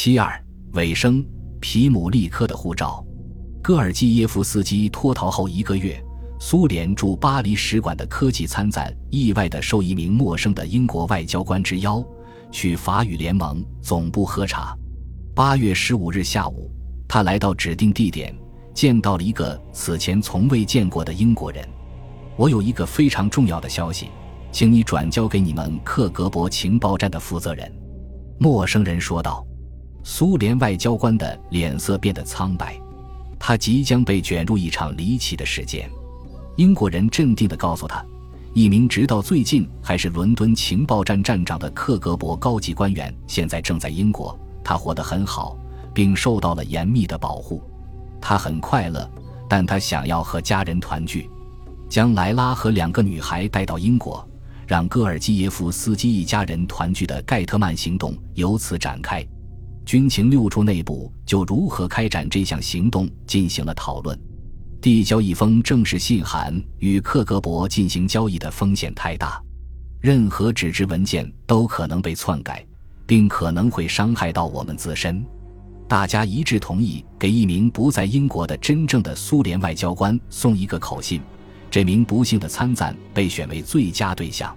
[0.00, 0.40] 七二
[0.74, 1.26] 尾声，
[1.58, 3.04] 皮姆利科的护照。
[3.60, 6.00] 戈尔基耶夫斯基脱逃后一个月，
[6.38, 12.00] 苏联驻巴黎使馆的科技参赞意外地受一名陌生的英国外交官之邀，
[12.52, 14.72] 去法语联盟总部喝茶。
[15.34, 16.70] 八月十五日下午，
[17.08, 18.32] 他来到指定地点，
[18.72, 21.68] 见到了一个此前从未见过的英国人。
[22.36, 24.10] 我有一个非常重要的消息，
[24.52, 27.68] 请你转交给你们克格勃情报站的负责人。”
[28.38, 29.44] 陌生人说道。
[30.10, 32.74] 苏联外交官的脸色变得苍白。
[33.38, 35.88] 他即将被卷入一场离奇的事件。
[36.56, 38.02] 英国人镇定地告诉他，
[38.54, 45.54] 一名直到最近还是伦敦情报站站长的克格勃高级官员现在正在英国，他活得很好，
[45.92, 47.62] 并受到了严密的保护。
[48.18, 49.08] 他很快乐，
[49.46, 51.28] 但他想要和家人团聚。
[51.86, 54.26] 将莱拉和两个女孩带到英国，
[54.66, 59.22] 让戈尔基耶夫斯基一家人团聚的盖特曼行动由此展开。
[59.88, 64.20] 军情六处内部就如何开展这项行动进行了讨论。
[64.82, 69.42] 递交一封正式信函与克格勃进行交易的风险太大，
[69.98, 72.62] 任何纸质文件都可能被篡改，
[73.06, 75.24] 并可能会伤害到我们自身。
[75.88, 81.22] 大家一致同意给一名不在英国的真正的苏联外交官送一个口信。
[81.70, 84.54] 这名不幸的参赞被选为最佳对象。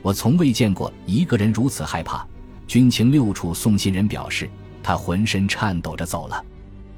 [0.00, 2.26] 我从未见过一个人如此害怕。
[2.66, 4.48] 军情六处送信人表示。
[4.82, 6.44] 他浑身颤抖着走了。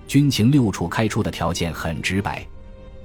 [0.06, 2.46] 军情六处开出的条件很直白，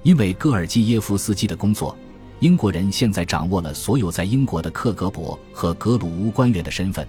[0.03, 1.97] 因为戈尔基耶夫斯基的工作，
[2.39, 7.07] 英国人现在掌握了所有在英国的克格勃和格鲁乌官员的身份，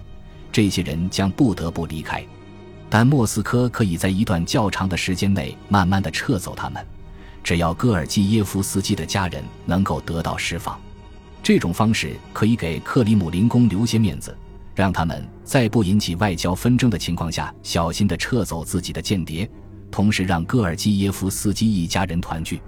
[0.51, 2.23] 这些人将不得不离开。
[2.89, 6.85] 但莫斯科可以在一段较长的时间内慢慢的撤走他们，
[7.43, 10.79] 只要戈尔基耶夫斯基的家人能够得到释放。
[11.41, 14.35] 这种方式可以给克里姆林宫留些面子。
[14.73, 19.49] 让他们在不引起外交纷争的情况下，小心地撤走自己的间谍，
[19.91, 22.61] 同时让戈尔基耶夫斯基一家人团聚。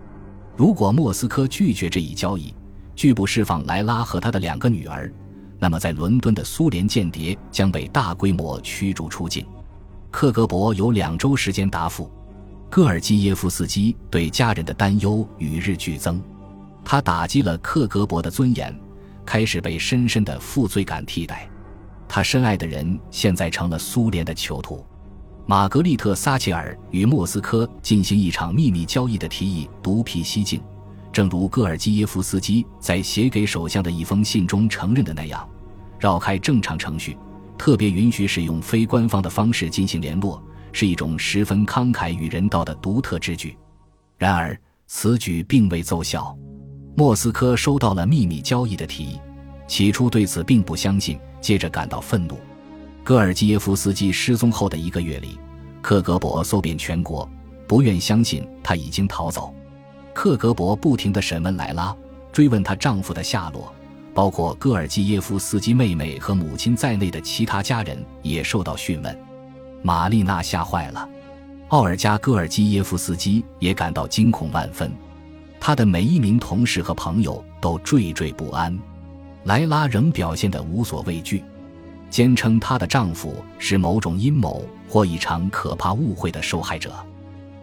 [0.56, 2.54] 如果莫斯科拒绝这一交易，
[2.96, 5.12] 拒不释放莱拉和他的两个女儿，
[5.58, 9.46] 那么在伦敦的苏联间谍将被大规模驱逐出境。
[10.12, 12.12] 克格勃有两周时间答复。
[12.70, 16.22] 戈尔基耶夫斯基对家人的担忧与日俱增，
[16.84, 18.76] 他打击了克格勃的尊严，
[19.26, 21.48] 开始被深深的负罪感替代。
[22.08, 24.86] 他深爱的人现在成了苏联的囚徒。
[25.46, 30.62] 玛格丽特·撒切尔与莫斯科进行一场秘密交易的提议独辟蹊径，
[31.12, 35.46] 正如戈尔基耶夫斯基在写给首相的一封信中承认的那样，
[36.00, 37.18] 绕开正常程序，
[37.58, 40.42] 特别允许使用非官方的方式进行联络，
[40.72, 43.58] 是一种十分慷慨与人道的独特之举。
[44.18, 46.34] 然而，此举并未奏效。
[46.96, 49.20] 莫斯科收到了秘密交易的提议，
[49.68, 51.20] 起初对此并不相信。
[51.44, 52.40] 接着感到愤怒。
[53.04, 55.38] 戈尔基耶夫斯基失踪后的一个月里，
[55.82, 57.30] 克格勃搜遍全国，
[57.68, 59.54] 不愿相信他已经逃走。
[60.14, 61.94] 克格勃不停地审问莱拉，
[62.32, 63.74] 追问她丈夫的下落，
[64.14, 69.20] 包括戈尔基耶夫斯基妹妹和母亲在内的其他家人也受到讯问。
[69.82, 71.10] 玛丽娜吓坏了，
[71.68, 74.90] 奥尔加·戈尔基耶夫斯基也感到惊恐万分，
[75.60, 78.80] 他的每一名同事和朋友都惴惴不安。
[79.46, 81.44] 莱拉仍表现得无所畏惧，
[82.10, 86.94] 坚称她的丈夫是某种阴谋或一场可怕误会的受害者。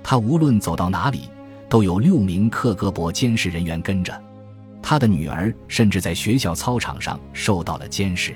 [0.02, 1.28] 她无论走到哪里，
[1.68, 4.12] 都有六名克格勃监视人员跟着。
[4.82, 8.34] 她的女儿甚至在学校操场上受到了监视。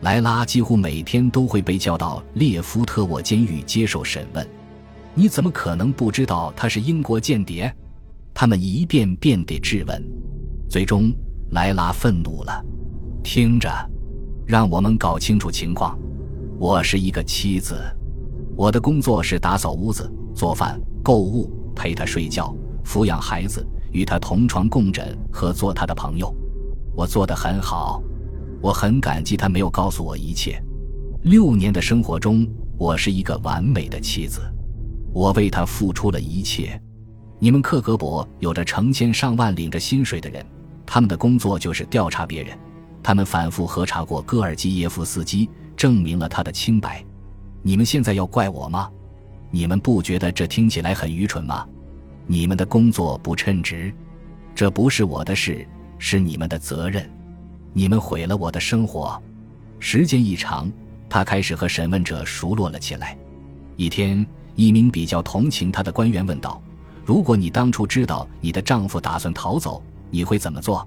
[0.00, 4.48] 莱拉几乎每天都会被叫到列夫特沃监狱接受审问。
[5.12, 7.70] 你怎么可能不知道他是英国间谍？
[8.32, 10.02] 他们一遍遍地质问。
[10.70, 11.12] 最终。
[11.50, 12.64] 莱拉愤怒了，
[13.24, 13.68] 听着，
[14.46, 15.98] 让我们搞清楚情况。
[16.60, 17.74] 我是一个妻子，
[18.56, 26.32] 我的工作是打扫屋子、做饭、购物、陪他睡觉、抚养孩子、与他同床共枕和做他的朋友。
[26.94, 28.00] 我做得很好，
[28.60, 30.62] 我很感激他没有告诉我一切。
[31.22, 32.46] 六年的生活中，
[32.78, 34.40] 我是一个完美的妻子，
[35.12, 36.80] 我为他付出了一切。
[37.40, 40.46] 你们克格勃有着成千上万领着薪水的人。
[40.92, 42.58] 他们的工作就是调查别人，
[43.00, 47.04] 他们反复核查过戈尔基耶夫斯基，证明了他的清白。
[47.62, 48.90] 你们现在要怪我吗？
[49.52, 51.64] 你们不觉得这听起来很愚蠢吗？
[52.26, 53.94] 你们的工作不称职，
[54.52, 55.64] 这不是我的事，
[55.96, 57.08] 是你们的责任。
[57.72, 59.22] 你们毁了我的生活。
[59.78, 60.68] 时间一长，
[61.08, 63.16] 他开始和审问者熟络了起来。
[63.76, 64.26] 一天，
[64.56, 66.60] 一名比较同情他的官员问道
[67.06, 70.86] ：“如果你当初知道你的丈夫打算逃走？”你会怎么做？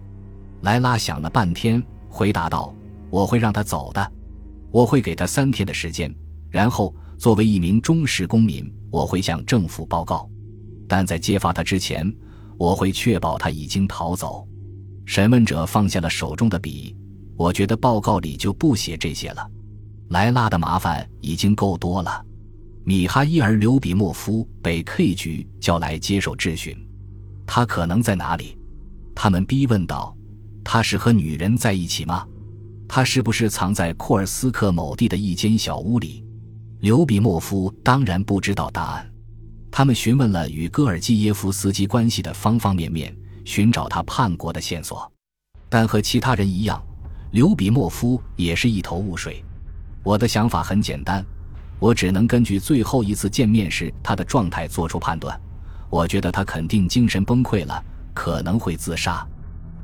[0.62, 2.74] 莱拉想了半天，回答道
[3.12, 4.12] ：“我会让他走的，
[4.72, 6.14] 我会给他三天的时间，
[6.50, 10.30] 然后作为一名忠实公民，我会向政府报告，
[10.88, 12.10] 但在揭发他之前，
[12.58, 14.48] 我会确保他已经逃走。
[15.06, 16.96] 审问者放下了手中的笔，
[17.36, 19.46] 我觉得报告里就不写这些了。
[20.10, 22.24] 莱拉的麻烦已经够多了。
[22.86, 26.74] 米哈伊尔·刘比莫夫被 K 局叫来接受质询，
[27.46, 28.58] 他可能在哪里？
[29.16, 30.16] 他们逼问道
[30.64, 32.26] ：“他是和女人在一起吗？
[32.88, 36.24] 他是不是藏在库尔斯克某地的一间小屋里？”
[36.82, 39.10] 刘比莫夫当然不知道答案。
[39.72, 43.16] 他们询问了与戈尔基耶夫斯基关系的方方面面，
[43.46, 45.12] 寻找他叛国的线索，
[45.70, 46.84] 但和其他人一样，
[47.32, 49.44] 刘比莫夫也是一头雾水。
[50.04, 51.26] 我的想法很简单。
[51.80, 55.38] 我只能根据最后一次见面时他的状态做出判断。
[55.90, 57.84] 我觉得他肯定精神崩溃了，
[58.14, 59.26] 可能会自杀。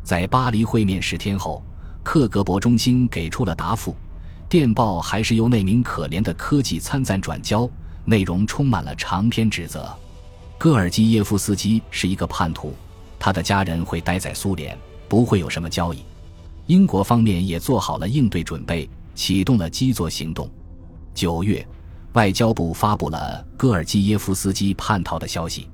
[0.03, 1.63] 在巴黎会面十天后，
[2.03, 3.95] 克格勃中心给出了答复。
[4.47, 7.69] 电报还是由那名可怜的科技参赞转交，
[8.05, 9.95] 内容充满了长篇指责。
[10.57, 12.73] 戈尔基耶夫斯基是一个叛徒，
[13.19, 14.77] 他的家人会待在苏联，
[15.07, 16.03] 不会有什么交易。
[16.67, 20.49] 英国方面也做好了应对准备，启动了基座行动。
[21.13, 21.65] 九月。
[22.13, 25.69] 外交部发布了戈尔基耶夫斯基叛逃的消息，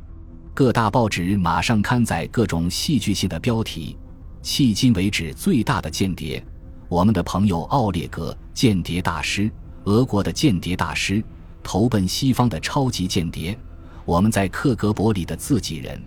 [0.56, 3.98] 各大报纸马上刊载各种戏剧性的标题
[4.42, 6.42] ：“迄今为止最大的间谍，
[6.88, 9.52] 我们的朋友奥列格间谍大师，
[9.84, 11.22] 俄国的间谍大师，
[11.62, 13.60] 投奔西方的超级间谍，
[14.06, 16.02] 我们在克格勃里的自己人。”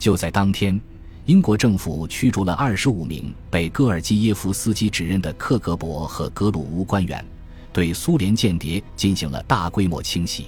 [0.00, 0.80] 就在当天，
[1.26, 7.22] 英国政府驱逐了二十五名被戈尔基耶夫斯基指认的克格勃和格鲁乌官员。
[7.70, 10.46] 对苏联间谍进行了大规模清洗。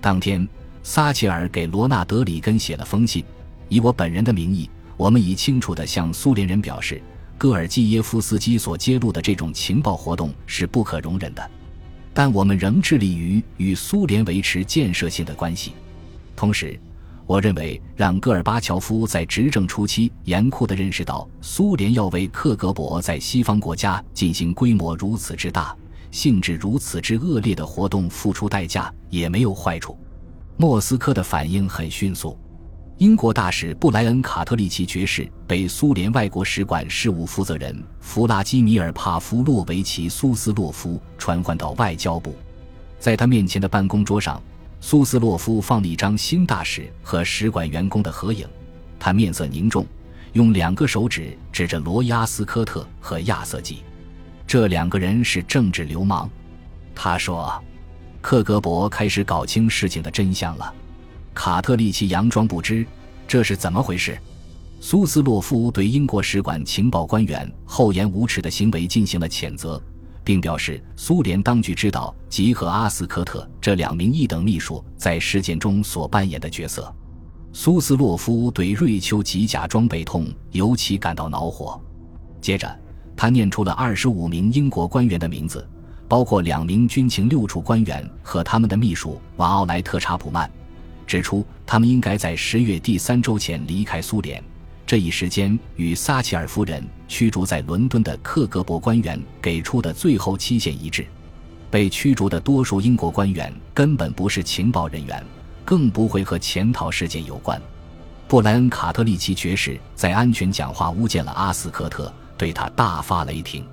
[0.00, 0.48] 当天，
[0.84, 3.24] 撒切尔给罗纳德·里根写了封信，
[3.70, 7.00] 以我本人的名义，我们已清楚地向苏联人表示，
[7.38, 11.50] 戈尔基耶夫斯基所揭露的这种情报活动是不可容忍的。
[12.12, 15.72] 但我们仍致力于与苏联维持建设性的关系。
[16.36, 16.78] 同时，
[17.26, 25.74] 我认为让戈尔巴乔夫在执政初期严酷地认识到苏联要为克格勃在西方国家进行规模如此之大。
[26.10, 29.98] 性质如此之恶劣的活动付出代价也没有坏处。
[30.56, 32.38] 莫斯科的反应很迅速，
[32.98, 42.36] 英国大使布莱恩·卡特利奇爵士被苏联外国使馆事务负责人弗拉基米尔·帕夫洛维奇·苏斯洛夫传唤到外交部，
[43.00, 44.40] 在他面前的办公桌上，
[44.80, 48.46] 苏斯洛夫放了一张新大使和使馆员工的合影。
[48.96, 49.84] 他面色凝重，
[50.34, 53.82] 用两个手指指着罗亚斯科特和亚瑟基。
[54.46, 56.30] 这两个人是政治流氓，
[56.94, 57.60] 他说
[58.24, 60.72] ：“克格勃开始搞清事情的真相了。”
[61.34, 62.86] 卡特利奇佯装不知，
[63.28, 64.18] 这是怎么回事？
[64.80, 69.82] 苏斯洛夫对英国使馆情报官员厚颜无耻的行为进行了谴责，
[70.24, 76.90] 并表示苏联当局知道吉和阿斯科特这两名一等秘书在事件中所扮演的角色。
[77.52, 81.78] 苏斯洛夫对瑞秋吉假装背痛尤其感到恼火，
[82.40, 82.80] 接着。
[83.16, 85.64] 他念出了二十五名英国官员的名字，
[86.08, 90.50] 包括两名军情六处官员和他们的秘书瓦奥莱特·查普曼，
[91.06, 94.42] 指出他们应该在十月第三周前离开苏联。
[94.86, 101.06] 这一时间与撒切尔夫人驱逐在伦敦的克格勃官员给出的最后期限一致。
[101.70, 105.24] 被驱逐的多数英国官员根本不是情报人员，
[105.64, 107.60] 更不会和潜逃事件有关。
[108.28, 112.12] 布莱恩·卡特利奇爵士在安全讲话诬陷了阿斯科特。
[112.36, 113.64] 对他大发雷霆，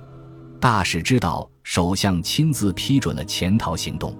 [0.60, 4.16] 大使知道首相亲自批准了潜逃行动，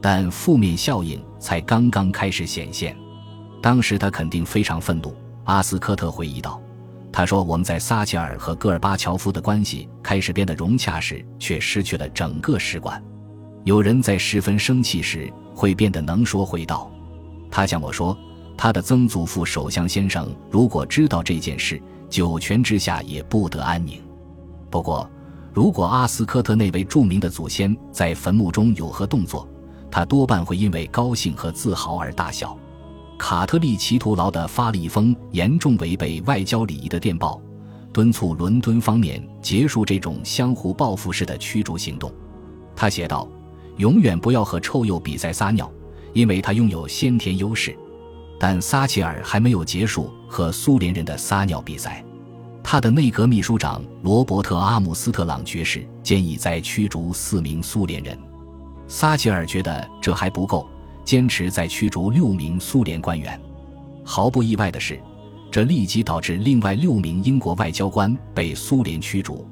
[0.00, 2.96] 但负面效应才刚刚开始显现。
[3.62, 5.14] 当时他肯定非常愤怒。
[5.44, 6.60] 阿斯科特回忆道
[7.12, 13.02] ：“他说我们在撒切尔和戈尔巴乔夫的关系开始变得融洽时，却失去了整个使馆。
[13.64, 16.90] 有人在十分生气时会变得能说会道。
[17.50, 18.16] 他向我说，
[18.56, 21.80] 他的曾祖父首相先生如果知道这件事。”
[22.12, 23.98] 九泉之下也不得安宁。
[24.68, 25.10] 不过，
[25.52, 29.46] 如果阿斯科特那位著名的祖先在坟墓中有何动作，
[29.90, 32.56] 他多半会因为高兴和自豪而大笑。
[33.18, 37.40] 卡特利奇徒劳地发了一封严重违背外交礼仪的电报，
[37.92, 42.10] 敦促伦敦方面结束这种相互报复式的驱逐行动。
[42.74, 43.28] 他写道
[43.76, 45.70] ：“永远不要和臭鼬比赛撒尿，
[46.14, 47.76] 因为他拥有先天优势。”
[48.40, 52.02] 但撒切尔还没有结束和苏联人的撒尿比赛，
[52.64, 58.16] 他的内阁秘书长罗伯特·阿姆斯特朗爵士建议再驱逐四名苏联人。
[58.86, 60.66] 撒切尔觉得这还不够，
[61.04, 63.38] 坚持再驱逐六名苏联官员。
[64.04, 65.00] 毫不意外的是，
[65.50, 69.46] 这立即导致另外六名英国外交官被苏联驱逐。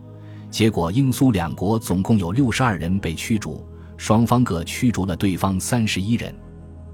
[0.50, 3.64] 结果，英苏两国总共有六十二人被驱逐，
[3.97, 6.35] 双方各驱逐了对方三十一人。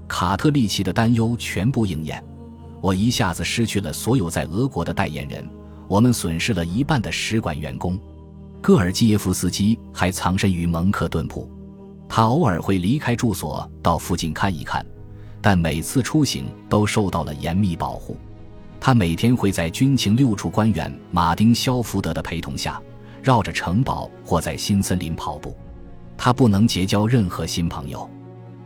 [0.07, 2.23] 卡特利奇的担忧全部应验，
[2.81, 5.47] 我一下子失去了所有在俄国的代言人，
[5.87, 7.99] 我们损失了一半的使馆员工。
[8.61, 11.47] 戈尔基耶夫斯基还藏身于蒙克顿堡，
[12.09, 14.85] 他偶尔会离开住所到附近看一看，
[15.41, 18.17] 但每次出行都受到了严密保护。
[18.79, 22.81] 他每天会在军情六处官员马丁·肖福德的陪同下，
[23.23, 25.55] 绕着城堡或在新森林跑步。
[26.17, 28.09] 他不能结交任何新朋友。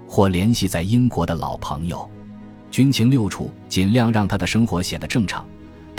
[0.08, 2.10] 或联系在英国的老朋友，
[2.70, 5.46] 军情六处尽量让他的生活显得正常，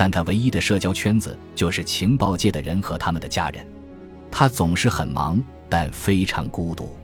[0.02, 3.64] 但他唯一的社交圈子就是情报界的人和他们的家人。
[4.32, 6.96] 他总是很忙，但非常孤独。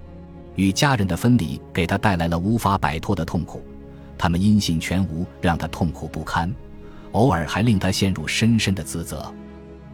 [0.56, 3.62] 与家人的分离给他带来了无法摆脱的痛苦，
[4.18, 6.52] 他们音信全无，让他痛苦不堪，
[7.12, 9.32] 偶尔还令他陷入深深的自责。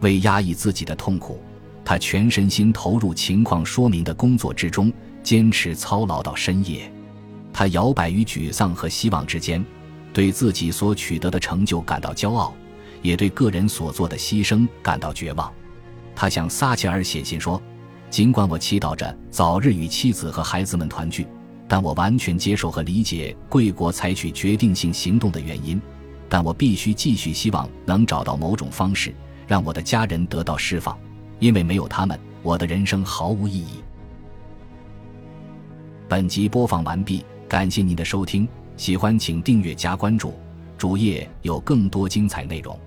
[0.01, 1.39] 为压抑自己的痛苦，
[1.85, 6.91] 他全身心投入情况说明的工作之中，坚持操劳到深夜。
[7.53, 9.63] 他摇摆于沮丧和希望之间，
[10.11, 12.51] 对自己所取得的成就感到骄傲，
[13.05, 15.51] 也对个人所做的牺牲感到绝望。
[16.15, 17.61] 他向撒切尔写信说
[18.09, 21.27] ：“尽管我祈祷着早日与妻子和孩子们团聚，
[21.67, 25.79] 但我完全接受和理解贵国采取决定性行动的原因。
[26.27, 29.13] 但我必须继续希望能找到某种方式，
[29.45, 30.97] 让我的家人得到释放，
[31.39, 33.83] 因为没有他们，我的人生毫无意义。”
[36.09, 37.23] 本集播放完毕。
[37.47, 40.33] 感谢您的收听，喜欢请订阅加关注，
[40.79, 42.77] 主页有更多精彩内容。